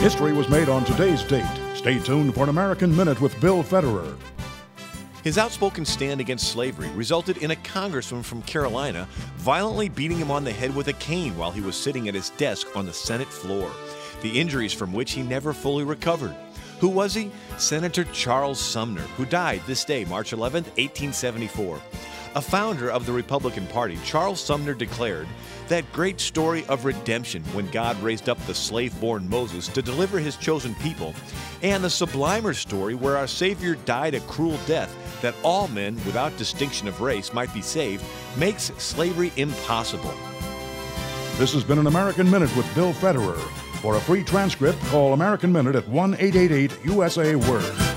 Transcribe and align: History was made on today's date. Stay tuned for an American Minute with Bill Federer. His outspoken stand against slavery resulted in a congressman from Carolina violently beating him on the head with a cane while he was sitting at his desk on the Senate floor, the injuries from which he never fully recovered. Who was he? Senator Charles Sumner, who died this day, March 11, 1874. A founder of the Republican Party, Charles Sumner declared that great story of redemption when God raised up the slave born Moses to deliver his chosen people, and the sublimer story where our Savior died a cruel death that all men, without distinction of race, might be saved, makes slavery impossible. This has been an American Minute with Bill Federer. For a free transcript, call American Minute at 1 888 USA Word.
History 0.00 0.32
was 0.32 0.48
made 0.48 0.70
on 0.70 0.82
today's 0.86 1.22
date. 1.22 1.44
Stay 1.74 1.98
tuned 1.98 2.34
for 2.34 2.44
an 2.44 2.48
American 2.48 2.96
Minute 2.96 3.20
with 3.20 3.38
Bill 3.38 3.62
Federer. 3.62 4.16
His 5.22 5.36
outspoken 5.36 5.84
stand 5.84 6.22
against 6.22 6.48
slavery 6.48 6.88
resulted 6.94 7.36
in 7.36 7.50
a 7.50 7.56
congressman 7.56 8.22
from 8.22 8.40
Carolina 8.44 9.06
violently 9.36 9.90
beating 9.90 10.16
him 10.16 10.30
on 10.30 10.42
the 10.42 10.52
head 10.52 10.74
with 10.74 10.88
a 10.88 10.94
cane 10.94 11.36
while 11.36 11.50
he 11.50 11.60
was 11.60 11.76
sitting 11.76 12.08
at 12.08 12.14
his 12.14 12.30
desk 12.30 12.74
on 12.74 12.86
the 12.86 12.94
Senate 12.94 13.28
floor, 13.28 13.70
the 14.22 14.40
injuries 14.40 14.72
from 14.72 14.94
which 14.94 15.12
he 15.12 15.22
never 15.22 15.52
fully 15.52 15.84
recovered. 15.84 16.34
Who 16.78 16.88
was 16.88 17.12
he? 17.12 17.30
Senator 17.58 18.04
Charles 18.04 18.58
Sumner, 18.58 19.02
who 19.18 19.26
died 19.26 19.60
this 19.66 19.84
day, 19.84 20.06
March 20.06 20.32
11, 20.32 20.64
1874. 20.64 21.78
A 22.36 22.40
founder 22.40 22.88
of 22.88 23.06
the 23.06 23.12
Republican 23.12 23.66
Party, 23.66 23.98
Charles 24.04 24.40
Sumner 24.40 24.72
declared 24.72 25.26
that 25.66 25.90
great 25.92 26.20
story 26.20 26.64
of 26.66 26.84
redemption 26.84 27.42
when 27.52 27.66
God 27.70 28.00
raised 28.00 28.28
up 28.28 28.38
the 28.46 28.54
slave 28.54 28.98
born 29.00 29.28
Moses 29.28 29.66
to 29.66 29.82
deliver 29.82 30.20
his 30.20 30.36
chosen 30.36 30.76
people, 30.76 31.12
and 31.62 31.82
the 31.82 31.90
sublimer 31.90 32.54
story 32.54 32.94
where 32.94 33.16
our 33.16 33.26
Savior 33.26 33.74
died 33.84 34.14
a 34.14 34.20
cruel 34.20 34.58
death 34.68 34.94
that 35.22 35.34
all 35.42 35.66
men, 35.68 35.96
without 36.06 36.36
distinction 36.36 36.86
of 36.86 37.00
race, 37.00 37.32
might 37.32 37.52
be 37.52 37.62
saved, 37.62 38.04
makes 38.36 38.70
slavery 38.78 39.32
impossible. 39.36 40.14
This 41.36 41.52
has 41.52 41.64
been 41.64 41.80
an 41.80 41.88
American 41.88 42.30
Minute 42.30 42.54
with 42.56 42.72
Bill 42.76 42.92
Federer. 42.92 43.38
For 43.80 43.96
a 43.96 44.00
free 44.00 44.22
transcript, 44.22 44.78
call 44.86 45.14
American 45.14 45.52
Minute 45.52 45.74
at 45.74 45.88
1 45.88 46.14
888 46.14 46.84
USA 46.84 47.34
Word. 47.34 47.89